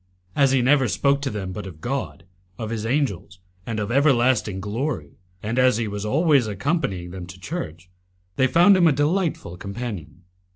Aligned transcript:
As 0.35 0.51
he 0.51 0.63
never 0.63 0.87
spoke 0.87 1.21
to 1.21 1.29
them 1.29 1.51
but 1.51 1.67
of 1.67 1.79
God, 1.79 2.23
of 2.57 2.71
His 2.71 2.87
angels, 2.87 3.37
and 3.67 3.79
of 3.79 3.91
everlasting 3.91 4.59
glory, 4.59 5.11
and 5.43 5.59
as 5.59 5.77
he 5.77 5.87
was 5.87 6.07
always 6.07 6.47
accompanying 6.47 7.11
them 7.11 7.27
to 7.27 7.39
church, 7.39 7.87
they 8.35 8.47
found 8.47 8.75
him 8.75 8.87
a 8.87 8.91
delightful 8.93 9.57
companion. 9.57 10.23